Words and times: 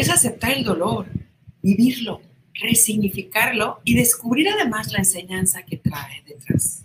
es 0.00 0.08
aceptar 0.08 0.52
el 0.52 0.64
dolor, 0.64 1.06
vivirlo, 1.62 2.22
resignificarlo 2.54 3.80
y 3.84 3.94
descubrir 3.94 4.48
además 4.48 4.90
la 4.90 4.98
enseñanza 4.98 5.62
que 5.64 5.76
trae 5.76 6.22
detrás. 6.26 6.82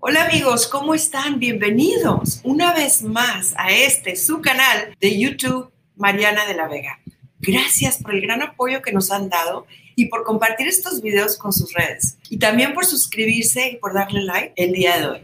Hola 0.00 0.24
amigos, 0.26 0.66
¿cómo 0.66 0.94
están? 0.94 1.38
Bienvenidos 1.38 2.40
una 2.42 2.74
vez 2.74 3.02
más 3.02 3.54
a 3.56 3.70
este, 3.72 4.16
su 4.16 4.40
canal 4.40 4.96
de 5.00 5.18
YouTube, 5.18 5.70
Mariana 5.96 6.44
de 6.46 6.54
la 6.54 6.68
Vega. 6.68 7.00
Gracias 7.38 7.98
por 7.98 8.14
el 8.14 8.22
gran 8.22 8.42
apoyo 8.42 8.82
que 8.82 8.92
nos 8.92 9.10
han 9.10 9.28
dado 9.28 9.66
y 9.94 10.06
por 10.06 10.24
compartir 10.24 10.66
estos 10.66 11.00
videos 11.00 11.36
con 11.36 11.52
sus 11.52 11.72
redes. 11.72 12.18
Y 12.28 12.38
también 12.38 12.74
por 12.74 12.84
suscribirse 12.84 13.68
y 13.70 13.76
por 13.76 13.94
darle 13.94 14.22
like 14.22 14.52
el 14.56 14.72
día 14.72 14.98
de 14.98 15.06
hoy. 15.06 15.20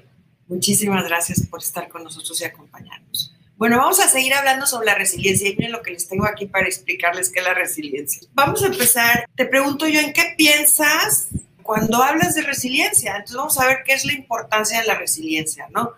Muchísimas 0.46 1.06
gracias 1.06 1.46
por 1.46 1.60
estar 1.60 1.88
con 1.88 2.04
nosotros 2.04 2.40
y 2.40 2.44
acompañarnos. 2.44 3.34
Bueno, 3.60 3.76
vamos 3.76 4.00
a 4.00 4.08
seguir 4.08 4.32
hablando 4.32 4.64
sobre 4.64 4.86
la 4.86 4.94
resiliencia 4.94 5.46
y 5.46 5.54
miren 5.54 5.72
lo 5.72 5.82
que 5.82 5.90
les 5.90 6.08
tengo 6.08 6.24
aquí 6.24 6.46
para 6.46 6.66
explicarles 6.66 7.30
qué 7.30 7.40
es 7.40 7.44
la 7.44 7.52
resiliencia. 7.52 8.26
Vamos 8.32 8.62
a 8.62 8.68
empezar. 8.68 9.28
Te 9.36 9.44
pregunto 9.44 9.86
yo, 9.86 10.00
¿en 10.00 10.14
qué 10.14 10.32
piensas 10.34 11.28
cuando 11.62 12.02
hablas 12.02 12.34
de 12.34 12.40
resiliencia? 12.40 13.16
Entonces 13.16 13.36
vamos 13.36 13.60
a 13.60 13.66
ver 13.66 13.82
qué 13.84 13.92
es 13.92 14.06
la 14.06 14.14
importancia 14.14 14.80
de 14.80 14.86
la 14.86 14.94
resiliencia, 14.94 15.66
¿no? 15.74 15.92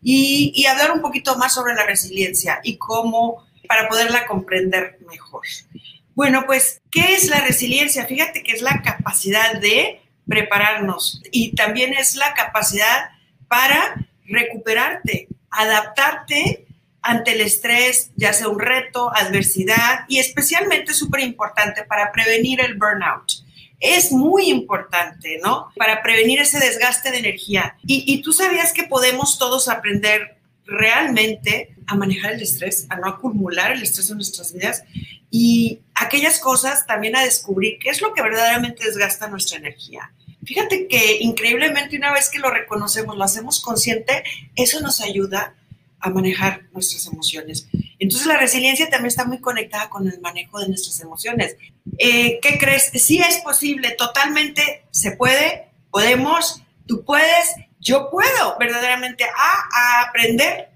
Y, 0.00 0.52
y 0.54 0.66
hablar 0.66 0.92
un 0.92 1.00
poquito 1.00 1.36
más 1.36 1.54
sobre 1.54 1.74
la 1.74 1.84
resiliencia 1.84 2.60
y 2.62 2.76
cómo, 2.76 3.44
para 3.66 3.88
poderla 3.88 4.24
comprender 4.24 5.00
mejor. 5.10 5.42
Bueno, 6.14 6.44
pues, 6.46 6.80
¿qué 6.88 7.14
es 7.14 7.28
la 7.28 7.40
resiliencia? 7.40 8.06
Fíjate 8.06 8.44
que 8.44 8.52
es 8.52 8.62
la 8.62 8.80
capacidad 8.80 9.54
de 9.54 10.00
prepararnos 10.28 11.20
y 11.32 11.56
también 11.56 11.94
es 11.94 12.14
la 12.14 12.32
capacidad 12.34 13.10
para 13.48 14.06
recuperarte, 14.24 15.26
adaptarte 15.50 16.67
ante 17.08 17.32
el 17.32 17.40
estrés, 17.40 18.10
ya 18.16 18.34
sea 18.34 18.48
un 18.48 18.60
reto, 18.60 19.10
adversidad 19.16 20.04
y 20.08 20.18
especialmente 20.18 20.92
súper 20.92 21.20
importante 21.20 21.82
para 21.84 22.12
prevenir 22.12 22.60
el 22.60 22.76
burnout. 22.76 23.32
Es 23.80 24.12
muy 24.12 24.50
importante, 24.50 25.40
¿no? 25.42 25.72
Para 25.76 26.02
prevenir 26.02 26.40
ese 26.40 26.58
desgaste 26.58 27.10
de 27.10 27.18
energía. 27.18 27.78
Y, 27.86 28.04
y 28.06 28.20
tú 28.20 28.34
sabías 28.34 28.74
que 28.74 28.82
podemos 28.82 29.38
todos 29.38 29.70
aprender 29.70 30.36
realmente 30.66 31.74
a 31.86 31.94
manejar 31.94 32.32
el 32.32 32.42
estrés, 32.42 32.86
a 32.90 32.96
no 32.96 33.08
acumular 33.08 33.72
el 33.72 33.82
estrés 33.82 34.10
en 34.10 34.16
nuestras 34.16 34.52
vidas 34.52 34.84
y 35.30 35.80
aquellas 35.94 36.38
cosas 36.38 36.86
también 36.86 37.16
a 37.16 37.24
descubrir 37.24 37.78
qué 37.78 37.88
es 37.88 38.02
lo 38.02 38.12
que 38.12 38.20
verdaderamente 38.20 38.84
desgasta 38.84 39.28
nuestra 39.28 39.56
energía. 39.56 40.12
Fíjate 40.44 40.86
que 40.88 41.18
increíblemente 41.20 41.96
una 41.96 42.12
vez 42.12 42.28
que 42.28 42.38
lo 42.38 42.50
reconocemos, 42.50 43.16
lo 43.16 43.24
hacemos 43.24 43.60
consciente, 43.60 44.24
eso 44.56 44.80
nos 44.80 45.00
ayuda 45.00 45.54
a 46.00 46.10
manejar 46.10 46.64
nuestras 46.72 47.06
emociones. 47.06 47.68
Entonces 47.98 48.26
la 48.26 48.36
resiliencia 48.36 48.88
también 48.88 49.08
está 49.08 49.24
muy 49.24 49.40
conectada 49.40 49.90
con 49.90 50.06
el 50.08 50.20
manejo 50.20 50.60
de 50.60 50.68
nuestras 50.68 51.00
emociones. 51.00 51.56
Eh, 51.98 52.38
¿Qué 52.40 52.58
crees? 52.58 52.90
Sí 52.94 53.18
es 53.18 53.38
posible, 53.38 53.90
totalmente 53.92 54.84
se 54.90 55.12
puede, 55.12 55.68
podemos, 55.90 56.62
tú 56.86 57.04
puedes, 57.04 57.54
yo 57.80 58.10
puedo 58.10 58.56
verdaderamente 58.58 59.24
a, 59.24 60.08
aprender 60.08 60.70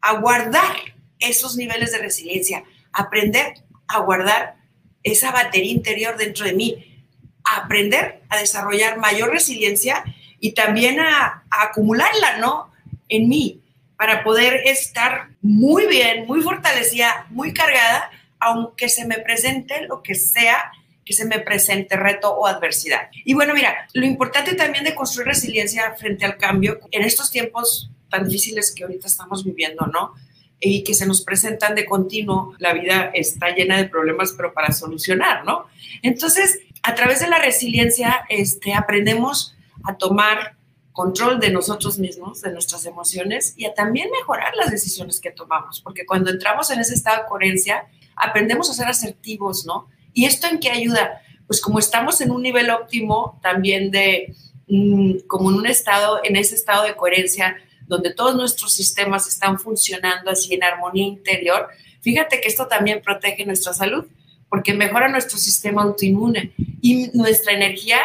a 0.00 0.14
guardar 0.14 0.76
esos 1.18 1.56
niveles 1.56 1.90
de 1.92 1.98
resiliencia, 1.98 2.62
aprender 2.92 3.54
a 3.88 4.00
guardar 4.00 4.56
esa 5.02 5.32
batería 5.32 5.72
interior 5.72 6.16
dentro 6.16 6.44
de 6.44 6.52
mí, 6.52 7.04
aprender 7.44 8.22
a 8.28 8.38
desarrollar 8.38 8.98
mayor 8.98 9.30
resiliencia 9.30 10.04
y 10.38 10.52
también 10.52 11.00
a 11.00 11.44
acumularla, 11.50 12.38
¿no? 12.38 12.70
En 13.08 13.28
mí 13.28 13.62
para 13.98 14.22
poder 14.22 14.62
estar 14.64 15.30
muy 15.42 15.86
bien, 15.86 16.24
muy 16.26 16.40
fortalecida, 16.40 17.26
muy 17.30 17.52
cargada, 17.52 18.10
aunque 18.38 18.88
se 18.88 19.04
me 19.04 19.18
presente 19.18 19.82
lo 19.88 20.02
que 20.02 20.14
sea 20.14 20.70
que 21.08 21.14
se 21.14 21.24
me 21.24 21.38
presente 21.38 21.96
reto 21.96 22.30
o 22.30 22.46
adversidad. 22.46 23.08
Y 23.24 23.32
bueno, 23.32 23.54
mira, 23.54 23.88
lo 23.94 24.04
importante 24.04 24.54
también 24.54 24.84
de 24.84 24.94
construir 24.94 25.28
resiliencia 25.28 25.94
frente 25.94 26.26
al 26.26 26.36
cambio 26.36 26.80
en 26.90 27.02
estos 27.02 27.30
tiempos 27.30 27.90
tan 28.10 28.28
difíciles 28.28 28.74
que 28.76 28.84
ahorita 28.84 29.06
estamos 29.06 29.42
viviendo, 29.42 29.86
¿no? 29.86 30.12
Y 30.60 30.84
que 30.84 30.92
se 30.92 31.06
nos 31.06 31.22
presentan 31.22 31.74
de 31.74 31.86
continuo, 31.86 32.54
la 32.58 32.74
vida 32.74 33.10
está 33.14 33.54
llena 33.54 33.78
de 33.78 33.86
problemas, 33.86 34.34
pero 34.36 34.52
para 34.52 34.70
solucionar, 34.70 35.46
¿no? 35.46 35.64
Entonces, 36.02 36.58
a 36.82 36.94
través 36.94 37.20
de 37.20 37.28
la 37.28 37.38
resiliencia, 37.38 38.26
este, 38.28 38.74
aprendemos 38.74 39.56
a 39.84 39.96
tomar 39.96 40.57
control 40.98 41.38
de 41.38 41.50
nosotros 41.50 41.96
mismos, 42.00 42.40
de 42.40 42.50
nuestras 42.50 42.84
emociones 42.84 43.54
y 43.56 43.66
a 43.66 43.72
también 43.72 44.10
mejorar 44.10 44.56
las 44.56 44.72
decisiones 44.72 45.20
que 45.20 45.30
tomamos, 45.30 45.80
porque 45.80 46.04
cuando 46.04 46.28
entramos 46.28 46.72
en 46.72 46.80
ese 46.80 46.94
estado 46.94 47.22
de 47.22 47.28
coherencia, 47.28 47.86
aprendemos 48.16 48.68
a 48.68 48.74
ser 48.74 48.88
asertivos, 48.88 49.64
¿no? 49.64 49.86
¿Y 50.12 50.24
esto 50.24 50.48
en 50.48 50.58
qué 50.58 50.70
ayuda? 50.70 51.22
Pues 51.46 51.60
como 51.60 51.78
estamos 51.78 52.20
en 52.20 52.32
un 52.32 52.42
nivel 52.42 52.68
óptimo 52.70 53.38
también 53.40 53.92
de, 53.92 54.34
mm, 54.66 55.18
como 55.28 55.50
en 55.50 55.58
un 55.58 55.68
estado, 55.68 56.18
en 56.24 56.34
ese 56.34 56.56
estado 56.56 56.82
de 56.82 56.96
coherencia, 56.96 57.56
donde 57.86 58.12
todos 58.12 58.34
nuestros 58.34 58.72
sistemas 58.72 59.28
están 59.28 59.60
funcionando 59.60 60.32
así 60.32 60.54
en 60.54 60.64
armonía 60.64 61.06
interior, 61.06 61.68
fíjate 62.00 62.40
que 62.40 62.48
esto 62.48 62.66
también 62.66 63.02
protege 63.02 63.46
nuestra 63.46 63.72
salud, 63.72 64.04
porque 64.48 64.74
mejora 64.74 65.06
nuestro 65.06 65.38
sistema 65.38 65.84
autoinmune 65.84 66.54
y 66.82 67.16
nuestra 67.16 67.52
energía 67.52 68.00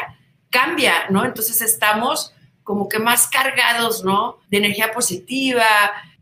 cambia, 0.52 1.09
¿no? 1.09 1.26
Entonces 1.26 1.59
estamos 1.64 2.33
como 2.63 2.88
que 2.88 3.00
más 3.00 3.28
cargados, 3.28 4.03
¿no? 4.03 4.40
De 4.50 4.57
energía 4.57 4.91
positiva, 4.91 5.66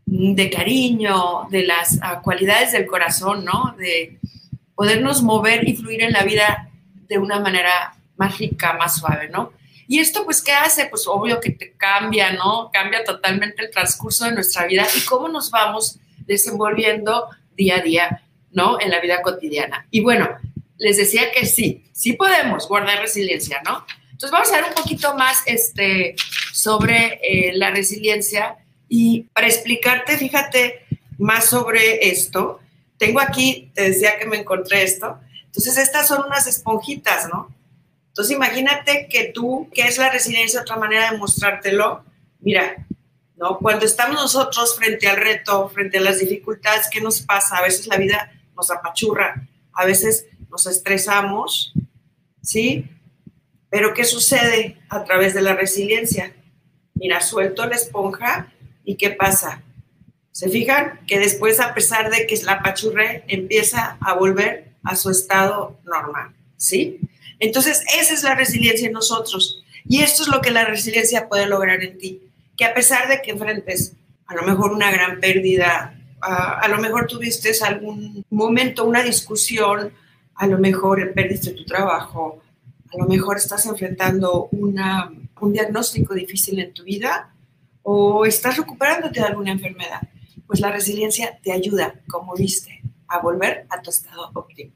de 0.04 0.50
cariño, 0.50 1.48
de 1.50 1.64
las 1.64 1.98
ah, 2.02 2.20
cualidades 2.22 2.72
del 2.72 2.86
corazón, 2.86 3.44
¿no? 3.44 3.74
De 3.78 4.18
podernos 4.74 5.22
mover 5.22 5.68
y 5.68 5.76
fluir 5.76 6.02
en 6.02 6.12
la 6.12 6.24
vida 6.24 6.68
de 7.08 7.18
una 7.18 7.40
manera 7.40 7.94
más 8.16 8.38
rica, 8.38 8.74
más 8.74 8.96
suave, 8.96 9.28
¿no? 9.28 9.52
Y 9.86 9.98
esto, 9.98 10.24
pues, 10.24 10.42
¿qué 10.42 10.52
hace? 10.52 10.86
Pues, 10.86 11.06
obvio 11.06 11.40
que 11.40 11.50
te 11.50 11.72
cambia, 11.72 12.32
¿no? 12.32 12.70
Cambia 12.72 13.04
totalmente 13.04 13.62
el 13.64 13.70
transcurso 13.70 14.24
de 14.24 14.32
nuestra 14.32 14.66
vida 14.66 14.86
y 14.96 15.04
cómo 15.04 15.28
nos 15.28 15.50
vamos 15.50 15.98
desenvolviendo 16.26 17.28
día 17.56 17.76
a 17.76 17.80
día, 17.80 18.22
¿no? 18.50 18.80
En 18.80 18.90
la 18.90 19.00
vida 19.00 19.22
cotidiana. 19.22 19.86
Y 19.90 20.00
bueno, 20.00 20.28
les 20.78 20.96
decía 20.96 21.30
que 21.32 21.46
sí, 21.46 21.84
sí 21.92 22.14
podemos 22.14 22.66
guardar 22.68 23.00
resiliencia, 23.00 23.60
¿no? 23.64 23.84
Entonces 24.12 24.30
vamos 24.30 24.52
a 24.52 24.56
ver 24.56 24.64
un 24.68 24.74
poquito 24.74 25.16
más 25.16 25.42
este, 25.46 26.14
sobre 26.52 27.18
eh, 27.22 27.52
la 27.54 27.70
resiliencia 27.70 28.56
y 28.88 29.22
para 29.34 29.48
explicarte, 29.48 30.16
fíjate 30.16 30.86
más 31.18 31.46
sobre 31.46 32.08
esto, 32.08 32.60
tengo 32.98 33.20
aquí, 33.20 33.72
te 33.74 33.90
decía 33.90 34.18
que 34.18 34.26
me 34.26 34.36
encontré 34.36 34.82
esto, 34.82 35.18
entonces 35.46 35.76
estas 35.78 36.08
son 36.08 36.24
unas 36.26 36.46
esponjitas, 36.46 37.28
¿no? 37.28 37.52
Entonces 38.08 38.36
imagínate 38.36 39.08
que 39.08 39.32
tú, 39.34 39.68
¿qué 39.74 39.82
es 39.82 39.98
la 39.98 40.10
resiliencia? 40.10 40.60
Otra 40.60 40.76
manera 40.76 41.10
de 41.10 41.18
mostrártelo, 41.18 42.04
mira, 42.40 42.86
¿no? 43.36 43.58
Cuando 43.58 43.86
estamos 43.86 44.16
nosotros 44.16 44.76
frente 44.76 45.08
al 45.08 45.16
reto, 45.16 45.68
frente 45.70 45.98
a 45.98 46.02
las 46.02 46.18
dificultades, 46.20 46.88
¿qué 46.90 47.00
nos 47.00 47.22
pasa? 47.22 47.56
A 47.56 47.62
veces 47.62 47.86
la 47.86 47.96
vida 47.96 48.30
nos 48.54 48.70
apachurra, 48.70 49.48
a 49.72 49.84
veces 49.86 50.26
nos 50.50 50.66
estresamos, 50.66 51.72
¿sí? 52.42 52.88
Pero 53.72 53.94
¿qué 53.94 54.04
sucede 54.04 54.76
a 54.90 55.02
través 55.02 55.32
de 55.32 55.40
la 55.40 55.54
resiliencia? 55.54 56.34
Mira, 56.92 57.22
suelto 57.22 57.64
la 57.64 57.76
esponja 57.76 58.52
y 58.84 58.96
¿qué 58.96 59.08
pasa? 59.08 59.62
Se 60.30 60.50
fijan 60.50 61.00
que 61.06 61.18
después, 61.18 61.58
a 61.58 61.72
pesar 61.72 62.10
de 62.10 62.26
que 62.26 62.36
la 62.42 62.62
pachurre, 62.62 63.24
empieza 63.28 63.96
a 63.98 64.12
volver 64.12 64.74
a 64.84 64.94
su 64.94 65.08
estado 65.08 65.80
normal, 65.84 66.34
¿sí? 66.58 67.00
Entonces, 67.38 67.82
esa 67.98 68.12
es 68.12 68.22
la 68.22 68.34
resiliencia 68.34 68.88
en 68.88 68.92
nosotros. 68.92 69.64
Y 69.88 70.02
esto 70.02 70.24
es 70.24 70.28
lo 70.28 70.42
que 70.42 70.50
la 70.50 70.66
resiliencia 70.66 71.26
puede 71.26 71.46
lograr 71.46 71.82
en 71.82 71.96
ti. 71.96 72.20
Que 72.58 72.66
a 72.66 72.74
pesar 72.74 73.08
de 73.08 73.22
que 73.22 73.30
enfrentes 73.30 73.94
a 74.26 74.34
lo 74.34 74.42
mejor 74.42 74.72
una 74.72 74.90
gran 74.90 75.18
pérdida, 75.18 75.98
a, 76.20 76.60
a 76.60 76.68
lo 76.68 76.76
mejor 76.76 77.06
tuviste 77.06 77.50
algún 77.64 78.22
momento, 78.28 78.84
una 78.84 79.02
discusión, 79.02 79.94
a 80.34 80.46
lo 80.46 80.58
mejor 80.58 81.14
perdiste 81.14 81.52
tu 81.52 81.64
trabajo, 81.64 82.41
a 82.92 82.98
lo 82.98 83.06
mejor 83.06 83.38
estás 83.38 83.64
enfrentando 83.66 84.48
una, 84.52 85.10
un 85.40 85.52
diagnóstico 85.52 86.14
difícil 86.14 86.58
en 86.58 86.74
tu 86.74 86.84
vida 86.84 87.34
o 87.82 88.26
estás 88.26 88.56
recuperándote 88.58 89.20
de 89.20 89.26
alguna 89.26 89.52
enfermedad. 89.52 90.00
Pues 90.46 90.60
la 90.60 90.70
resiliencia 90.70 91.38
te 91.42 91.52
ayuda, 91.52 91.94
como 92.08 92.34
viste, 92.34 92.82
a 93.08 93.18
volver 93.18 93.66
a 93.70 93.80
tu 93.80 93.90
estado 93.90 94.30
óptimo, 94.34 94.72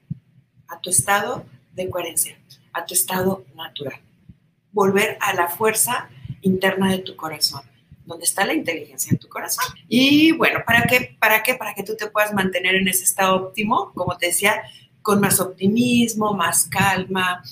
a 0.69 0.81
tu 0.81 0.91
estado 0.91 1.45
de 1.75 1.91
coherencia, 1.91 2.39
a 2.73 2.87
tu 2.87 2.95
estado 2.95 3.45
natural. 3.55 4.01
Volver 4.73 5.19
a 5.21 5.35
la 5.35 5.49
fuerza 5.49 6.09
interna 6.41 6.91
de 6.91 6.99
tu 6.99 7.17
corazón, 7.17 7.63
donde 8.07 8.25
está 8.25 8.47
la 8.47 8.55
inteligencia 8.55 9.11
en 9.11 9.19
tu 9.19 9.29
corazón. 9.29 9.65
Y 9.89 10.33
bueno, 10.33 10.61
¿para 10.67 10.85
qué? 10.85 11.17
¿Para 11.21 11.43
qué? 11.43 11.55
Para 11.55 11.75
que 11.75 11.83
tú 11.83 11.97
te 11.97 12.07
puedas 12.07 12.33
mantener 12.33 12.77
en 12.77 12.89
ese 12.89 13.05
estado 13.05 13.37
óptimo, 13.37 13.93
como 13.95 14.17
te 14.17 14.27
decía, 14.27 14.63
con 15.03 15.21
más 15.21 15.39
optimismo, 15.39 16.33
más 16.33 16.65
calma, 16.65 17.43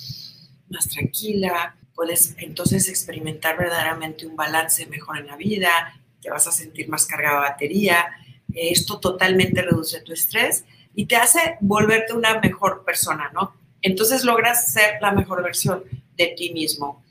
más 0.69 0.87
tranquila, 0.89 1.75
puedes 1.93 2.35
entonces 2.37 2.89
experimentar 2.89 3.57
verdaderamente 3.57 4.27
un 4.27 4.35
balance 4.35 4.85
mejor 4.87 5.17
en 5.17 5.27
la 5.27 5.37
vida, 5.37 5.99
te 6.21 6.29
vas 6.29 6.47
a 6.47 6.51
sentir 6.51 6.89
más 6.89 7.05
cargada 7.05 7.35
de 7.35 7.49
batería, 7.49 8.05
esto 8.53 8.99
totalmente 8.99 9.61
reduce 9.61 10.01
tu 10.01 10.13
estrés 10.13 10.65
y 10.93 11.05
te 11.05 11.15
hace 11.15 11.57
volverte 11.61 12.13
una 12.13 12.39
mejor 12.39 12.83
persona, 12.85 13.31
¿no? 13.33 13.53
Entonces 13.81 14.23
logras 14.23 14.71
ser 14.71 14.95
la 15.01 15.11
mejor 15.11 15.43
versión 15.43 15.83
de 16.17 16.27
ti 16.37 16.51
mismo. 16.53 17.03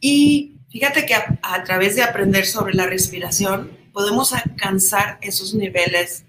Y 0.00 0.56
fíjate 0.68 1.06
que 1.06 1.14
a, 1.14 1.64
través 1.64 1.96
de 1.96 2.02
aprender 2.02 2.44
sobre 2.44 2.74
la 2.74 2.86
respiración 2.86 3.70
podemos 3.92 4.32
alcanzar 4.32 5.18
esos 5.22 5.54
niveles 5.54 6.24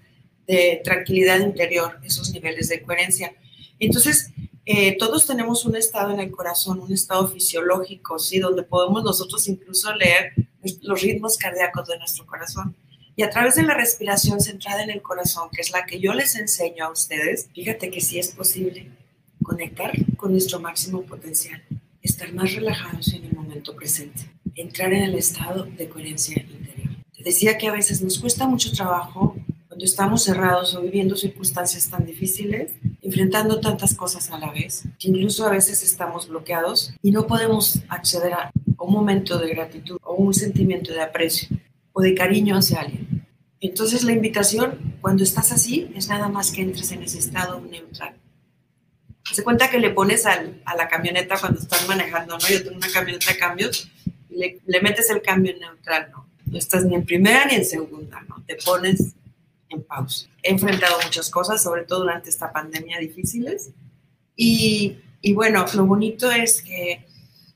de 0.46 0.80
tranquilidad 0.82 1.40
interior, 1.40 2.00
esos 2.04 2.32
niveles 2.32 2.68
de 2.68 2.82
coherencia. 2.82 3.34
Entonces, 3.78 4.32
eh, 4.72 4.96
todos 4.98 5.26
tenemos 5.26 5.64
un 5.64 5.74
estado 5.74 6.12
en 6.12 6.20
el 6.20 6.30
corazón, 6.30 6.78
un 6.78 6.92
estado 6.92 7.26
fisiológico, 7.26 8.18
¿sí? 8.18 8.38
Donde 8.38 8.62
podemos 8.62 9.02
nosotros 9.02 9.48
incluso 9.48 9.92
leer 9.94 10.32
los 10.82 11.00
ritmos 11.02 11.36
cardíacos 11.36 11.88
de 11.88 11.98
nuestro 11.98 12.24
corazón. 12.24 12.76
Y 13.16 13.22
a 13.22 13.30
través 13.30 13.56
de 13.56 13.64
la 13.64 13.74
respiración 13.74 14.40
centrada 14.40 14.84
en 14.84 14.90
el 14.90 15.02
corazón, 15.02 15.48
que 15.50 15.60
es 15.60 15.72
la 15.72 15.84
que 15.84 15.98
yo 15.98 16.14
les 16.14 16.36
enseño 16.36 16.84
a 16.84 16.90
ustedes, 16.92 17.48
fíjate 17.52 17.90
que 17.90 18.00
sí 18.00 18.18
es 18.18 18.28
posible 18.28 18.88
conectar 19.42 19.92
con 20.16 20.30
nuestro 20.30 20.60
máximo 20.60 21.02
potencial, 21.02 21.60
estar 22.00 22.32
más 22.32 22.54
relajados 22.54 23.12
en 23.12 23.24
el 23.24 23.32
momento 23.32 23.74
presente, 23.74 24.30
entrar 24.54 24.92
en 24.92 25.02
el 25.02 25.16
estado 25.16 25.64
de 25.64 25.88
coherencia 25.88 26.40
interior. 26.40 26.90
Te 27.16 27.24
decía 27.24 27.58
que 27.58 27.66
a 27.66 27.72
veces 27.72 28.02
nos 28.02 28.20
cuesta 28.20 28.46
mucho 28.46 28.70
trabajo 28.70 29.34
cuando 29.66 29.84
estamos 29.84 30.22
cerrados 30.22 30.74
o 30.74 30.82
viviendo 30.82 31.16
circunstancias 31.16 31.90
tan 31.90 32.06
difíciles, 32.06 32.72
enfrentando 33.10 33.60
tantas 33.60 33.94
cosas 33.94 34.30
a 34.30 34.38
la 34.38 34.52
vez, 34.52 34.84
incluso 35.00 35.44
a 35.44 35.50
veces 35.50 35.82
estamos 35.82 36.28
bloqueados 36.28 36.94
y 37.02 37.10
no 37.10 37.26
podemos 37.26 37.80
acceder 37.88 38.32
a 38.34 38.52
un 38.78 38.92
momento 38.92 39.36
de 39.36 39.48
gratitud 39.48 39.98
o 40.04 40.14
un 40.14 40.32
sentimiento 40.32 40.92
de 40.92 41.02
aprecio 41.02 41.48
o 41.92 42.00
de 42.00 42.14
cariño 42.14 42.56
hacia 42.56 42.82
alguien. 42.82 43.26
Entonces 43.60 44.04
la 44.04 44.12
invitación 44.12 44.94
cuando 45.00 45.24
estás 45.24 45.50
así 45.50 45.90
es 45.96 46.08
nada 46.08 46.28
más 46.28 46.52
que 46.52 46.62
entres 46.62 46.92
en 46.92 47.02
ese 47.02 47.18
estado 47.18 47.60
neutral. 47.60 48.14
Se 49.32 49.42
cuenta 49.42 49.68
que 49.68 49.80
le 49.80 49.90
pones 49.90 50.24
a 50.24 50.40
la 50.76 50.88
camioneta 50.88 51.36
cuando 51.38 51.60
estás 51.60 51.88
manejando, 51.88 52.38
¿no? 52.38 52.48
Yo 52.48 52.62
tengo 52.62 52.76
una 52.76 52.90
camioneta 52.92 53.32
de 53.32 53.38
cambios, 53.38 53.90
le, 54.28 54.60
le 54.64 54.80
metes 54.80 55.10
el 55.10 55.20
cambio 55.20 55.52
en 55.52 55.58
neutral, 55.58 56.10
¿no? 56.12 56.28
No 56.46 56.58
estás 56.58 56.84
ni 56.84 56.94
en 56.94 57.04
primera 57.04 57.44
ni 57.46 57.56
en 57.56 57.64
segunda, 57.64 58.20
¿no? 58.28 58.44
Te 58.46 58.56
pones 58.64 59.14
en 59.70 59.82
pausa. 59.82 60.26
He 60.42 60.50
enfrentado 60.50 60.98
muchas 61.02 61.30
cosas, 61.30 61.62
sobre 61.62 61.84
todo 61.84 62.00
durante 62.00 62.28
esta 62.28 62.52
pandemia 62.52 62.98
difíciles. 62.98 63.70
Y, 64.36 64.98
y, 65.22 65.32
bueno, 65.32 65.64
lo 65.74 65.86
bonito 65.86 66.30
es 66.30 66.62
que 66.62 67.06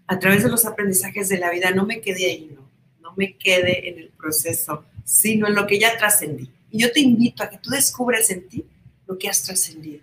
a 0.06 0.18
través 0.18 0.42
de 0.42 0.50
los 0.50 0.64
aprendizajes 0.64 1.28
de 1.28 1.38
la 1.38 1.50
vida 1.50 1.70
no 1.70 1.86
me 1.86 2.00
quedé 2.00 2.26
ahí, 2.26 2.50
no, 2.54 2.68
no 3.00 3.14
me 3.16 3.36
quedé 3.36 3.88
en 3.88 3.98
el 3.98 4.08
proceso, 4.10 4.84
sino 5.04 5.46
en 5.46 5.54
lo 5.54 5.66
que 5.66 5.78
ya 5.78 5.96
trascendí. 5.98 6.50
Y 6.70 6.78
yo 6.78 6.92
te 6.92 7.00
invito 7.00 7.42
a 7.42 7.50
que 7.50 7.58
tú 7.58 7.70
descubras 7.70 8.30
en 8.30 8.48
ti 8.48 8.64
lo 9.06 9.18
que 9.18 9.28
has 9.28 9.42
trascendido, 9.42 10.02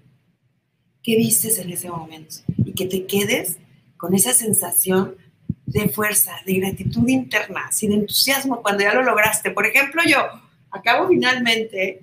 qué 1.03 1.15
vistes 1.17 1.57
en 1.59 1.69
ese 1.71 1.89
momento 1.89 2.35
y 2.63 2.73
que 2.73 2.85
te 2.85 3.05
quedes 3.05 3.57
con 3.97 4.13
esa 4.15 4.33
sensación 4.33 5.15
de 5.65 5.89
fuerza, 5.89 6.31
de 6.45 6.55
gratitud 6.55 7.07
interna, 7.07 7.71
sin 7.71 7.91
entusiasmo 7.91 8.61
cuando 8.61 8.83
ya 8.83 8.93
lo 8.93 9.03
lograste. 9.03 9.51
Por 9.51 9.65
ejemplo, 9.65 10.01
yo 10.07 10.19
acabo 10.71 11.07
finalmente 11.07 12.01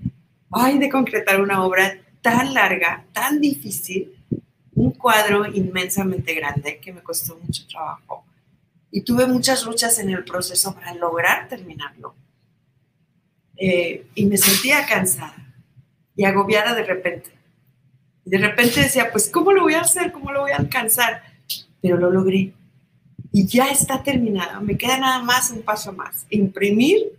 ay, 0.50 0.78
de 0.78 0.88
concretar 0.88 1.40
una 1.40 1.64
obra 1.64 1.98
tan 2.22 2.54
larga, 2.54 3.04
tan 3.12 3.40
difícil, 3.40 4.12
un 4.74 4.92
cuadro 4.92 5.46
inmensamente 5.46 6.34
grande 6.34 6.78
que 6.78 6.92
me 6.92 7.02
costó 7.02 7.38
mucho 7.38 7.66
trabajo. 7.66 8.24
Y 8.90 9.02
tuve 9.02 9.26
muchas 9.26 9.64
luchas 9.64 9.98
en 9.98 10.10
el 10.10 10.24
proceso 10.24 10.74
para 10.74 10.94
lograr 10.94 11.48
terminarlo. 11.48 12.14
Eh, 13.56 14.06
y 14.14 14.26
me 14.26 14.36
sentía 14.36 14.86
cansada 14.86 15.34
y 16.14 16.24
agobiada 16.24 16.74
de 16.74 16.84
repente. 16.84 17.30
de 18.24 18.38
repente 18.38 18.80
decía, 18.80 19.10
pues, 19.10 19.30
¿cómo 19.30 19.52
lo 19.52 19.62
voy 19.62 19.74
a 19.74 19.80
hacer? 19.80 20.12
¿Cómo 20.12 20.32
lo 20.32 20.42
voy 20.42 20.50
a 20.52 20.56
alcanzar? 20.56 21.22
Pero 21.80 21.96
lo 21.96 22.10
logré. 22.10 22.52
Y 23.32 23.46
ya 23.46 23.68
está 23.68 24.02
terminado. 24.02 24.60
Me 24.60 24.76
queda 24.76 24.98
nada 24.98 25.22
más 25.22 25.50
un 25.50 25.62
paso 25.62 25.92
más. 25.92 26.26
Imprimir 26.28 27.17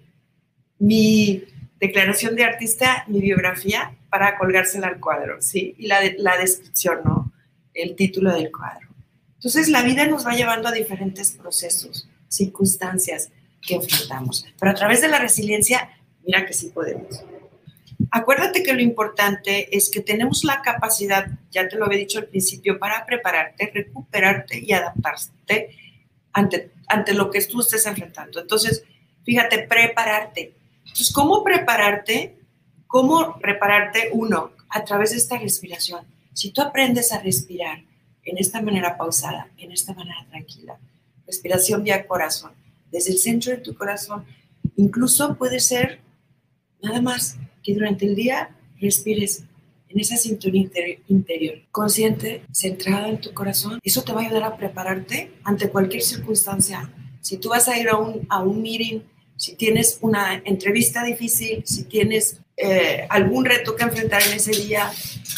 mi 0.80 1.44
declaración 1.80 2.36
de 2.36 2.44
artista, 2.44 3.06
mi 3.08 3.22
biografía, 3.22 3.96
para 4.10 4.38
colgársela 4.38 4.88
al 4.88 5.00
cuadro, 5.00 5.42
¿sí? 5.42 5.76
Y 5.78 5.88
la, 5.88 6.00
la 6.18 6.38
descripción, 6.38 7.02
¿no? 7.06 7.32
El 7.74 7.96
título 7.96 8.34
del 8.34 8.52
cuadro. 8.52 8.88
Entonces, 9.36 9.70
la 9.70 9.84
vida 9.84 10.06
nos 10.06 10.26
va 10.26 10.36
llevando 10.36 10.68
a 10.68 10.72
diferentes 10.72 11.32
procesos, 11.32 12.10
circunstancias 12.28 13.32
que 13.66 13.76
enfrentamos. 13.76 14.46
Pero 14.60 14.72
a 14.72 14.76
través 14.76 15.02
de 15.02 15.08
la 15.08 15.20
resiliencia, 15.20 15.90
mira 16.26 16.46
que 16.46 16.54
sí 16.54 16.70
podemos. 16.70 17.24
Acuérdate 18.12 18.64
que 18.64 18.74
lo 18.74 18.82
importante 18.82 19.76
es 19.76 19.90
que 19.90 20.02
tenemos 20.02 20.44
la 20.44 20.62
capacidad, 20.62 21.28
ya 21.52 21.68
te 21.68 21.78
lo 21.78 21.86
había 21.86 22.00
dicho 22.00 22.20
al 22.20 22.26
principio, 22.26 22.80
para 22.80 23.06
prepararte, 23.06 23.72
recuperarte 23.74 24.60
y 24.60 24.74
adaptarte 24.74 25.70
ante, 26.34 26.72
ante 26.88 27.14
lo 27.14 27.30
que 27.30 27.44
tú 27.46 27.62
estés 27.62 27.86
enfrentando. 27.86 28.40
Entonces, 28.42 28.84
fíjate, 29.24 29.60
prepararte. 29.60 30.54
Entonces, 30.90 31.12
¿cómo 31.14 31.44
prepararte? 31.44 32.38
¿Cómo 32.88 33.40
prepararte? 33.40 34.10
Uno, 34.14 34.52
a 34.70 34.84
través 34.84 35.12
de 35.12 35.18
esta 35.18 35.38
respiración. 35.38 36.06
Si 36.34 36.52
tú 36.52 36.62
aprendes 36.62 37.12
a 37.12 37.20
respirar 37.20 37.84
en 38.24 38.38
esta 38.38 38.62
manera 38.62 38.98
pausada, 38.98 39.50
en 39.58 39.72
esta 39.72 39.94
manera 39.94 40.26
tranquila, 40.30 40.78
respiración 41.26 41.84
vía 41.84 42.08
corazón, 42.08 42.52
desde 42.92 43.12
el 43.12 43.18
centro 43.18 43.52
de 43.52 43.58
tu 43.58 43.76
corazón, 43.76 44.26
incluso 44.76 45.36
puede 45.38 45.60
ser 45.60 46.00
nada 46.82 47.02
más 47.02 47.38
que 47.64 47.74
durante 47.74 48.06
el 48.06 48.16
día 48.16 48.56
respires 48.80 49.44
en 49.90 50.00
esa 50.00 50.18
sintonía 50.18 50.70
interior, 51.08 51.56
consciente, 51.72 52.44
centrada 52.52 53.10
en 53.10 53.20
tu 53.20 53.34
corazón. 53.34 53.80
Eso 53.84 54.04
te 54.04 54.14
va 54.14 54.22
a 54.22 54.26
ayudar 54.26 54.44
a 54.44 54.58
prepararte 54.58 55.34
ante 55.44 55.70
cualquier 55.70 56.04
circunstancia. 56.04 56.92
Si 57.22 57.38
tú 57.38 57.50
vas 57.50 57.68
a 57.68 57.78
ir 57.78 57.90
a 57.90 57.98
un, 57.98 58.26
a 58.30 58.42
un 58.42 58.62
meeting 58.62 59.02
si 59.40 59.56
tienes 59.56 60.00
una 60.02 60.42
entrevista 60.44 61.02
difícil, 61.02 61.64
si 61.66 61.86
tienes 61.86 62.42
eh, 62.58 63.08
algún 63.10 63.46
reto 63.46 63.74
que 63.74 63.84
enfrentar 63.84 64.22
en 64.22 64.34
ese 64.34 64.52
día, 64.52 64.92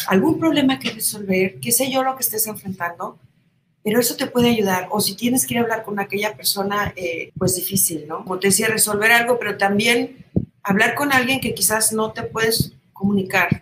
algún 0.07 0.39
problema 0.39 0.79
que 0.79 0.89
resolver, 0.89 1.59
qué 1.59 1.71
sé 1.71 1.91
yo 1.91 2.01
lo 2.01 2.15
que 2.15 2.23
estés 2.23 2.47
enfrentando, 2.47 3.19
pero 3.83 3.99
eso 3.99 4.15
te 4.15 4.25
puede 4.25 4.49
ayudar. 4.49 4.87
O 4.89 5.01
si 5.01 5.15
tienes 5.15 5.45
que 5.45 5.53
ir 5.53 5.59
a 5.59 5.61
hablar 5.61 5.83
con 5.83 5.99
aquella 5.99 6.35
persona, 6.35 6.91
eh, 6.95 7.31
pues 7.37 7.55
difícil, 7.55 8.07
¿no? 8.07 8.23
Como 8.23 8.39
te 8.39 8.47
decía, 8.47 8.69
resolver 8.69 9.11
algo, 9.11 9.37
pero 9.37 9.55
también 9.55 10.25
hablar 10.63 10.95
con 10.95 11.13
alguien 11.13 11.39
que 11.39 11.53
quizás 11.53 11.93
no 11.93 12.11
te 12.11 12.23
puedes 12.23 12.73
comunicar 12.93 13.61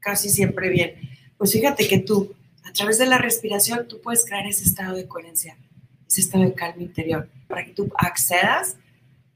casi 0.00 0.30
siempre 0.30 0.68
bien. 0.68 0.94
Pues 1.38 1.52
fíjate 1.52 1.86
que 1.86 2.00
tú, 2.00 2.34
a 2.64 2.72
través 2.72 2.98
de 2.98 3.06
la 3.06 3.18
respiración, 3.18 3.86
tú 3.86 4.00
puedes 4.00 4.24
crear 4.24 4.48
ese 4.48 4.64
estado 4.64 4.96
de 4.96 5.06
coherencia, 5.06 5.56
ese 6.08 6.22
estado 6.22 6.42
de 6.42 6.54
calma 6.54 6.82
interior, 6.82 7.28
para 7.46 7.64
que 7.64 7.70
tú 7.70 7.88
accedas 7.96 8.74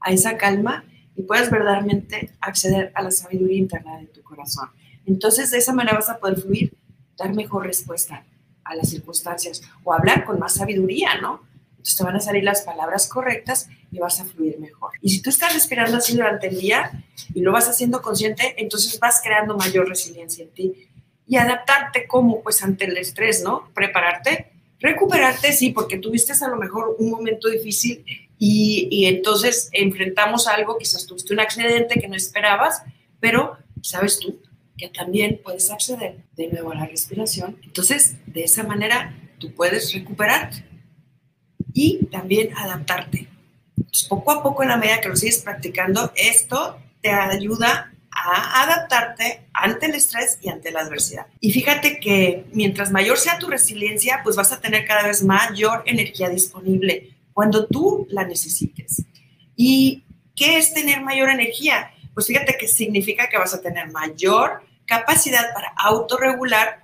a 0.05 0.11
esa 0.11 0.37
calma 0.37 0.85
y 1.17 1.23
puedas 1.23 1.49
verdaderamente 1.49 2.31
acceder 2.39 2.91
a 2.93 3.01
la 3.01 3.11
sabiduría 3.11 3.57
interna 3.57 3.97
de 3.97 4.05
tu 4.05 4.21
corazón. 4.21 4.69
Entonces, 5.05 5.51
de 5.51 5.57
esa 5.57 5.73
manera 5.73 5.97
vas 5.97 6.09
a 6.09 6.19
poder 6.19 6.39
fluir, 6.39 6.73
dar 7.17 7.33
mejor 7.33 7.65
respuesta 7.65 8.23
a 8.63 8.75
las 8.75 8.89
circunstancias 8.89 9.61
o 9.83 9.93
hablar 9.93 10.23
con 10.23 10.39
más 10.39 10.55
sabiduría, 10.55 11.19
¿no? 11.21 11.41
Entonces 11.71 11.97
te 11.97 12.03
van 12.03 12.15
a 12.15 12.19
salir 12.19 12.43
las 12.43 12.61
palabras 12.61 13.07
correctas 13.07 13.67
y 13.91 13.99
vas 13.99 14.19
a 14.19 14.25
fluir 14.25 14.59
mejor. 14.59 14.91
Y 15.01 15.09
si 15.09 15.21
tú 15.21 15.29
estás 15.29 15.53
respirando 15.53 15.97
así 15.97 16.15
durante 16.15 16.47
el 16.47 16.59
día 16.59 17.03
y 17.33 17.41
lo 17.41 17.51
vas 17.51 17.67
haciendo 17.67 18.01
consciente, 18.01 18.55
entonces 18.57 18.99
vas 18.99 19.21
creando 19.23 19.57
mayor 19.57 19.87
resiliencia 19.87 20.43
en 20.43 20.51
ti. 20.51 20.89
Y 21.27 21.37
adaptarte 21.37 22.07
como, 22.07 22.41
pues 22.43 22.63
ante 22.63 22.85
el 22.85 22.97
estrés, 22.97 23.43
¿no? 23.43 23.69
Prepararte, 23.73 24.51
recuperarte, 24.79 25.51
sí, 25.53 25.71
porque 25.71 25.97
tuviste 25.97 26.33
a 26.33 26.47
lo 26.47 26.57
mejor 26.57 26.95
un 26.99 27.09
momento 27.09 27.49
difícil 27.49 28.03
y, 28.47 29.05
entonces 29.07 29.69
enfrentamos 29.71 30.47
algo, 30.47 30.77
quizás 30.77 31.05
tuviste 31.05 31.33
un 31.33 31.39
accidente 31.39 31.99
que 31.99 32.07
no 32.07 32.15
esperabas, 32.15 32.83
pero 33.19 33.57
sabes 33.81 34.19
tú 34.19 34.39
que 34.77 34.89
también 34.89 35.39
puedes 35.43 35.71
acceder 35.71 36.17
de 36.33 36.49
nuevo 36.49 36.71
a 36.71 36.75
la 36.75 36.85
respiración. 36.85 37.57
Entonces, 37.63 38.17
de 38.27 38.43
esa 38.43 38.63
manera, 38.63 39.17
tú 39.39 39.53
puedes 39.55 39.93
recuperarte 39.93 40.63
y 41.73 42.05
también 42.07 42.55
adaptarte. 42.55 43.27
poco 44.09 44.31
a 44.31 44.43
poco, 44.43 44.61
en 44.63 44.69
la 44.69 44.77
medida 44.77 45.01
que 45.01 45.09
lo 45.09 45.15
sigues 45.15 45.39
practicando, 45.39 46.11
esto 46.15 46.77
te 47.01 47.09
ayuda 47.09 47.93
a 48.11 48.63
adaptarte 48.63 49.47
ante 49.53 49.87
el 49.87 49.95
estrés 49.95 50.37
y 50.41 50.49
ante 50.49 50.71
la 50.71 50.81
adversidad. 50.81 51.27
Y 51.39 51.51
fíjate 51.51 51.99
que 51.99 52.45
mientras 52.51 52.91
mayor 52.91 53.17
sea 53.17 53.39
tu 53.39 53.47
resiliencia, 53.47 54.21
pues 54.23 54.35
vas 54.35 54.51
a 54.51 54.61
tener 54.61 54.85
cada 54.85 55.07
vez 55.07 55.23
mayor 55.23 55.83
energía 55.85 56.29
disponible 56.29 57.14
cuando 57.35 57.67
tú 57.67 58.07
la 58.09 58.25
necesites. 58.25 59.03
¿Y 59.57 60.05
qué 60.37 60.57
es 60.57 60.73
tener 60.73 61.01
mayor 61.01 61.29
energía? 61.29 61.91
Pues 62.13 62.27
fíjate 62.27 62.55
que 62.57 62.65
significa 62.65 63.27
que 63.27 63.37
vas 63.37 63.53
a 63.53 63.61
tener 63.61 63.91
mayor 63.91 64.63
capacidad 64.85 65.53
para 65.53 65.73
autorregular 65.75 66.81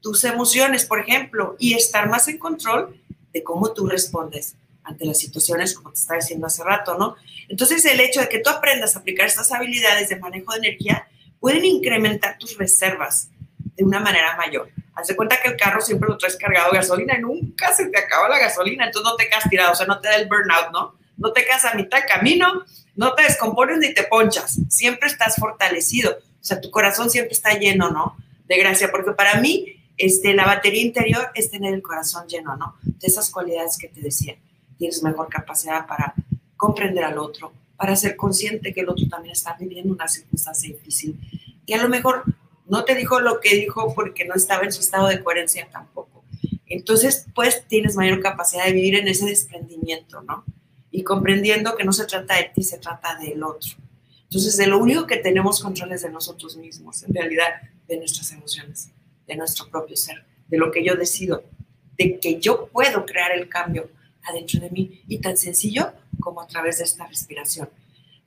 tus 0.00 0.24
emociones, 0.24 0.86
por 0.86 0.98
ejemplo, 0.98 1.54
y 1.60 1.74
estar 1.74 2.08
más 2.08 2.26
en 2.26 2.38
control 2.38 3.00
de 3.32 3.44
cómo 3.44 3.72
tú 3.72 3.86
respondes 3.86 4.56
ante 4.82 5.04
las 5.04 5.18
situaciones, 5.18 5.72
como 5.72 5.92
te 5.92 6.00
estaba 6.00 6.18
diciendo 6.18 6.48
hace 6.48 6.64
rato, 6.64 6.98
¿no? 6.98 7.14
Entonces, 7.48 7.84
el 7.84 8.00
hecho 8.00 8.20
de 8.20 8.28
que 8.28 8.40
tú 8.40 8.50
aprendas 8.50 8.96
a 8.96 8.98
aplicar 8.98 9.28
estas 9.28 9.52
habilidades 9.52 10.08
de 10.08 10.16
manejo 10.16 10.50
de 10.52 10.58
energía 10.58 11.06
pueden 11.38 11.64
incrementar 11.64 12.38
tus 12.38 12.58
reservas 12.58 13.30
de 13.76 13.84
una 13.84 14.00
manera 14.00 14.36
mayor. 14.36 14.68
Haz 14.94 15.08
de 15.08 15.16
cuenta 15.16 15.40
que 15.40 15.48
el 15.48 15.56
carro 15.56 15.80
siempre 15.80 16.08
lo 16.08 16.18
traes 16.18 16.36
cargado 16.36 16.70
de 16.70 16.78
gasolina 16.78 17.16
y 17.16 17.22
nunca 17.22 17.74
se 17.74 17.86
te 17.86 17.98
acaba 17.98 18.28
la 18.28 18.38
gasolina, 18.38 18.86
entonces 18.86 19.10
no 19.10 19.16
te 19.16 19.28
quedas 19.28 19.48
tirado, 19.48 19.72
o 19.72 19.74
sea, 19.74 19.86
no 19.86 20.00
te 20.00 20.08
da 20.08 20.16
el 20.16 20.28
burnout, 20.28 20.70
¿no? 20.72 20.94
No 21.16 21.32
te 21.32 21.44
quedas 21.44 21.64
a 21.64 21.74
mitad 21.74 22.00
de 22.00 22.06
camino, 22.06 22.64
no 22.94 23.14
te 23.14 23.22
descompones 23.22 23.78
ni 23.78 23.94
te 23.94 24.04
ponchas, 24.04 24.58
siempre 24.68 25.08
estás 25.08 25.36
fortalecido, 25.36 26.18
o 26.42 26.44
sea, 26.44 26.60
tu 26.60 26.70
corazón 26.70 27.08
siempre 27.08 27.32
está 27.32 27.54
lleno, 27.54 27.90
¿no? 27.90 28.16
De 28.48 28.58
gracia, 28.58 28.90
porque 28.90 29.12
para 29.12 29.40
mí, 29.40 29.76
este, 29.96 30.34
la 30.34 30.44
batería 30.44 30.82
interior 30.82 31.30
es 31.34 31.50
tener 31.50 31.72
el 31.72 31.82
corazón 31.82 32.26
lleno, 32.26 32.56
¿no? 32.56 32.76
De 32.82 33.06
esas 33.06 33.30
cualidades 33.30 33.78
que 33.78 33.88
te 33.88 34.00
decía. 34.00 34.36
Tienes 34.76 35.02
mejor 35.02 35.28
capacidad 35.28 35.86
para 35.86 36.14
comprender 36.56 37.04
al 37.04 37.18
otro, 37.18 37.52
para 37.76 37.94
ser 37.94 38.16
consciente 38.16 38.74
que 38.74 38.80
el 38.80 38.88
otro 38.88 39.06
también 39.08 39.32
está 39.32 39.56
viviendo 39.58 39.92
una 39.94 40.08
circunstancia 40.08 40.68
difícil. 40.68 41.16
Y 41.64 41.72
a 41.74 41.82
lo 41.82 41.88
mejor 41.88 42.24
no 42.72 42.86
te 42.86 42.94
dijo 42.94 43.20
lo 43.20 43.38
que 43.38 43.54
dijo 43.54 43.94
porque 43.94 44.24
no 44.24 44.34
estaba 44.34 44.64
en 44.64 44.72
su 44.72 44.80
estado 44.80 45.08
de 45.08 45.22
coherencia 45.22 45.68
tampoco. 45.70 46.24
Entonces, 46.66 47.26
pues 47.34 47.68
tienes 47.68 47.96
mayor 47.96 48.22
capacidad 48.22 48.64
de 48.64 48.72
vivir 48.72 48.94
en 48.94 49.08
ese 49.08 49.26
desprendimiento, 49.26 50.22
¿no? 50.22 50.46
Y 50.90 51.02
comprendiendo 51.02 51.76
que 51.76 51.84
no 51.84 51.92
se 51.92 52.06
trata 52.06 52.36
de 52.36 52.50
ti, 52.54 52.62
se 52.62 52.78
trata 52.78 53.16
del 53.16 53.44
otro. 53.44 53.72
Entonces, 54.22 54.56
de 54.56 54.68
lo 54.68 54.78
único 54.78 55.06
que 55.06 55.18
tenemos 55.18 55.60
control 55.60 55.92
es 55.92 56.00
de 56.00 56.08
nosotros 56.08 56.56
mismos, 56.56 57.02
en 57.02 57.12
realidad, 57.12 57.60
de 57.86 57.98
nuestras 57.98 58.32
emociones, 58.32 58.88
de 59.26 59.36
nuestro 59.36 59.68
propio 59.68 59.94
ser, 59.94 60.24
de 60.48 60.56
lo 60.56 60.70
que 60.70 60.82
yo 60.82 60.94
decido, 60.94 61.44
de 61.98 62.18
que 62.20 62.40
yo 62.40 62.68
puedo 62.68 63.04
crear 63.04 63.32
el 63.32 63.50
cambio 63.50 63.90
adentro 64.22 64.60
de 64.60 64.70
mí 64.70 65.02
y 65.06 65.18
tan 65.18 65.36
sencillo 65.36 65.92
como 66.20 66.40
a 66.40 66.46
través 66.46 66.78
de 66.78 66.84
esta 66.84 67.06
respiración. 67.06 67.68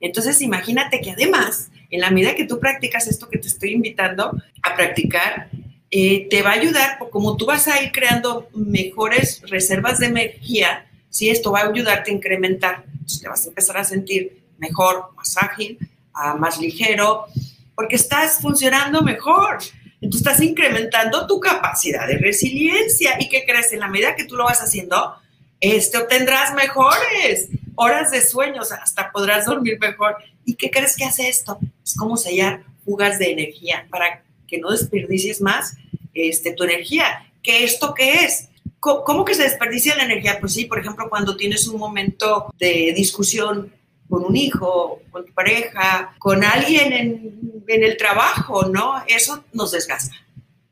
Entonces, 0.00 0.40
imagínate 0.42 1.00
que 1.00 1.12
además, 1.12 1.70
en 1.90 2.00
la 2.00 2.10
medida 2.10 2.34
que 2.34 2.44
tú 2.44 2.58
practicas 2.58 3.06
esto 3.06 3.28
que 3.28 3.38
te 3.38 3.48
estoy 3.48 3.72
invitando 3.72 4.36
a 4.62 4.74
practicar, 4.74 5.48
eh, 5.90 6.28
te 6.28 6.42
va 6.42 6.50
a 6.50 6.54
ayudar, 6.54 6.98
como 7.10 7.36
tú 7.36 7.46
vas 7.46 7.68
a 7.68 7.82
ir 7.82 7.92
creando 7.92 8.48
mejores 8.54 9.42
reservas 9.48 9.98
de 9.98 10.06
energía, 10.06 10.86
si 11.08 11.30
esto 11.30 11.52
va 11.52 11.60
a 11.60 11.68
ayudarte 11.68 12.10
a 12.10 12.14
incrementar, 12.14 12.84
entonces 12.92 13.20
te 13.20 13.28
vas 13.28 13.44
a 13.46 13.48
empezar 13.48 13.78
a 13.78 13.84
sentir 13.84 14.42
mejor, 14.58 15.14
más 15.16 15.36
ágil, 15.38 15.78
ah, 16.12 16.34
más 16.34 16.58
ligero, 16.58 17.26
porque 17.74 17.96
estás 17.96 18.40
funcionando 18.40 19.02
mejor. 19.02 19.58
Entonces 20.00 20.26
estás 20.26 20.40
incrementando 20.42 21.26
tu 21.26 21.40
capacidad 21.40 22.06
de 22.06 22.18
resiliencia. 22.18 23.16
Y 23.18 23.28
que 23.28 23.44
crees 23.44 23.72
en 23.72 23.80
la 23.80 23.88
medida 23.88 24.14
que 24.14 24.24
tú 24.24 24.36
lo 24.36 24.44
vas 24.44 24.60
haciendo, 24.60 25.14
este 25.60 25.98
obtendrás 25.98 26.54
mejores 26.54 27.48
horas 27.76 28.10
de 28.10 28.20
sueño, 28.20 28.62
hasta 28.62 29.12
podrás 29.12 29.46
dormir 29.46 29.78
mejor. 29.78 30.16
¿Y 30.44 30.54
qué 30.54 30.70
crees 30.70 30.96
que 30.96 31.04
hace 31.04 31.28
esto? 31.28 31.58
Es 31.84 31.94
como 31.94 32.16
sellar 32.16 32.64
fugas 32.84 33.18
de 33.18 33.32
energía 33.32 33.86
para 33.90 34.22
que 34.46 34.58
no 34.58 34.70
desperdicies 34.70 35.40
más 35.40 35.76
este, 36.14 36.52
tu 36.52 36.64
energía. 36.64 37.30
¿Qué 37.42 37.64
esto 37.64 37.94
qué 37.94 38.24
es? 38.24 38.48
¿Cómo 38.80 39.24
que 39.24 39.34
se 39.34 39.42
desperdicia 39.42 39.96
la 39.96 40.04
energía? 40.04 40.38
Pues 40.40 40.52
sí, 40.52 40.66
por 40.66 40.78
ejemplo, 40.78 41.08
cuando 41.08 41.36
tienes 41.36 41.66
un 41.66 41.78
momento 41.78 42.52
de 42.58 42.92
discusión 42.94 43.72
con 44.08 44.24
un 44.24 44.36
hijo, 44.36 45.00
con 45.10 45.26
tu 45.26 45.32
pareja, 45.32 46.14
con 46.18 46.44
alguien 46.44 46.92
en, 46.92 47.62
en 47.66 47.82
el 47.82 47.96
trabajo, 47.96 48.66
¿no? 48.66 49.02
Eso 49.08 49.44
nos 49.52 49.72
desgasta 49.72 50.14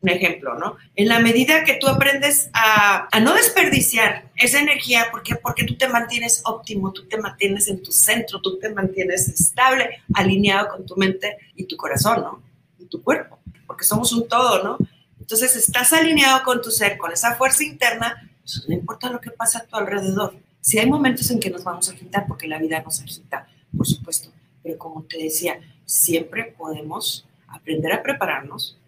un 0.05 0.11
ejemplo, 0.11 0.59
¿no? 0.59 0.77
En 0.97 1.09
la 1.09 1.19
medida 1.19 1.65
que 1.65 1.75
tú 1.75 1.89
aprendes 1.89 2.51
a, 2.53 3.09
no 3.23 3.33
desperdiciar 3.33 4.31
esa 4.37 4.61
energía, 4.61 5.07
¿por 5.11 5.23
qué? 5.23 5.35
Porque 5.35 5.65
tú 5.65 5.77
te 5.77 5.89
mantienes 5.89 6.43
óptimo, 6.45 6.93
tú 6.93 7.07
te 7.07 7.17
mantienes 7.17 7.69
en 7.69 7.83
tu 7.83 7.91
centro, 7.91 8.41
tú 8.43 8.59
te 8.59 8.69
mantienes 8.69 9.29
estable, 9.29 10.03
alineado 10.13 10.69
con 10.69 10.85
tu 10.85 10.95
mente 10.97 11.39
y 11.57 11.65
tu 11.65 11.77
corazón, 11.77 12.21
¿no? 12.21 12.43
Y 12.79 12.85
tu 12.85 13.03
cuerpo, 13.03 13.39
porque 13.67 13.85
somos 13.85 14.13
un 14.13 14.29
todo, 14.29 14.63
¿no? 14.63 14.79
Entonces 15.19 15.57
estás 15.57 15.95
alineado 15.95 16.43
con 16.45 16.61
tu 16.61 16.71
ser, 16.71 16.99
con 16.99 17.11
esa 17.11 17.35
fuerza 17.37 17.65
interna, 17.65 18.31
pues 18.43 18.63
no 18.69 18.75
importa 18.75 19.09
lo 19.09 19.23
que 19.23 19.31
pasa 19.31 19.61
a 19.61 19.65
tu 19.65 19.75
alrededor. 19.77 20.37
Si 20.61 20.79
hay 20.79 20.87
momentos 20.87 21.31
en 21.31 21.41
que 21.41 21.49
nos 21.49 21.65
vamos 21.65 21.89
a 21.89 21.93
agitar, 21.93 22.27
porque 22.29 22.47
la 22.47 22.59
vida 22.59 22.83
nos 22.83 23.01
agita, 23.01 23.49
por 23.75 23.87
supuesto, 23.87 24.31
pero 24.63 24.77
como 24.77 25.03
te 25.05 25.17
decía, 25.17 25.59
siempre 25.87 26.55
podemos 26.59 27.27
aprender 27.49 27.93
a 27.93 28.03
prepararnos 28.03 28.79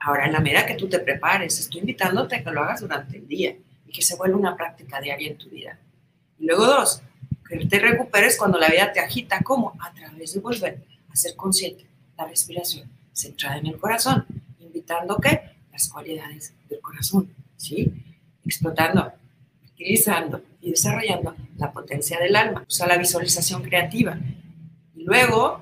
Ahora, 0.00 0.26
en 0.26 0.32
la 0.32 0.40
medida 0.40 0.64
que 0.64 0.74
tú 0.74 0.88
te 0.88 0.98
prepares, 0.98 1.58
estoy 1.60 1.80
invitándote 1.80 2.36
a 2.36 2.44
que 2.44 2.50
lo 2.50 2.62
hagas 2.62 2.80
durante 2.80 3.18
el 3.18 3.28
día 3.28 3.54
y 3.86 3.92
que 3.92 4.00
se 4.00 4.16
vuelva 4.16 4.38
una 4.38 4.56
práctica 4.56 5.00
diaria 5.00 5.28
en 5.28 5.36
tu 5.36 5.50
vida. 5.50 5.78
Y 6.38 6.46
luego 6.46 6.64
dos, 6.64 7.02
que 7.46 7.66
te 7.66 7.78
recuperes 7.78 8.38
cuando 8.38 8.58
la 8.58 8.68
vida 8.68 8.92
te 8.92 9.00
agita. 9.00 9.40
¿Cómo? 9.42 9.76
A 9.78 9.92
través 9.92 10.32
de 10.32 10.40
volver 10.40 10.82
a 11.10 11.16
ser 11.16 11.36
consciente. 11.36 11.86
La 12.16 12.26
respiración 12.26 12.88
centrada 13.12 13.58
en 13.58 13.66
el 13.66 13.78
corazón, 13.78 14.24
invitando 14.58 15.18
que 15.18 15.40
las 15.70 15.88
cualidades 15.88 16.54
del 16.68 16.80
corazón, 16.80 17.30
¿sí? 17.56 17.92
Explotando, 18.44 19.12
utilizando 19.72 20.42
y 20.62 20.70
desarrollando 20.70 21.34
la 21.58 21.72
potencia 21.72 22.18
del 22.18 22.36
alma. 22.36 22.64
Usa 22.66 22.86
la 22.86 22.96
visualización 22.96 23.62
creativa. 23.62 24.18
Y 24.94 25.04
luego 25.04 25.60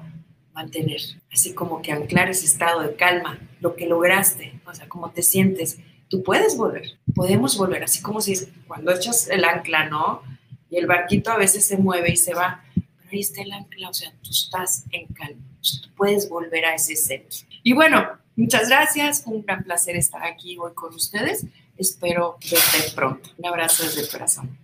mantener, 0.59 1.01
así 1.33 1.55
como 1.55 1.81
que 1.83 1.93
anclar 1.93 2.29
ese 2.29 2.47
estado 2.47 2.81
de 2.81 2.97
calma, 2.97 3.39
lo 3.61 3.77
que 3.77 3.87
lograste, 3.87 4.61
o 4.67 4.75
sea, 4.75 4.89
cómo 4.89 5.13
te 5.13 5.23
sientes. 5.23 5.79
Tú 6.09 6.25
puedes 6.25 6.57
volver, 6.57 6.99
podemos 7.15 7.57
volver, 7.57 7.85
así 7.85 8.03
como 8.03 8.21
si 8.21 8.35
cuando 8.67 8.93
echas 8.93 9.29
el 9.29 9.45
ancla, 9.45 9.89
¿no? 9.89 10.23
Y 10.69 10.79
el 10.79 10.87
barquito 10.87 11.31
a 11.31 11.37
veces 11.37 11.65
se 11.65 11.77
mueve 11.77 12.11
y 12.11 12.17
se 12.17 12.35
va, 12.35 12.65
pero 12.75 13.11
ahí 13.13 13.21
está 13.21 13.43
el 13.43 13.53
ancla, 13.53 13.89
o 13.89 13.95
sea, 13.95 14.11
tú 14.21 14.31
estás 14.31 14.85
en 14.91 15.07
calma, 15.15 15.43
tú 15.63 15.91
puedes 15.97 16.29
volver 16.29 16.65
a 16.65 16.75
ese 16.75 16.97
centro. 16.97 17.39
Y 17.63 17.73
bueno, 17.73 18.09
muchas 18.35 18.69
gracias, 18.69 19.23
un 19.27 19.43
gran 19.43 19.63
placer 19.63 19.95
estar 19.95 20.25
aquí 20.25 20.59
hoy 20.59 20.73
con 20.75 20.93
ustedes. 20.93 21.47
Espero 21.77 22.37
verte 22.51 22.93
pronto. 22.97 23.31
Un 23.39 23.47
abrazo 23.47 23.85
desde 23.85 24.01
el 24.01 24.09
corazón. 24.09 24.59